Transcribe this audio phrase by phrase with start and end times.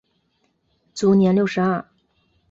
[0.95, 1.85] 卒年六十二。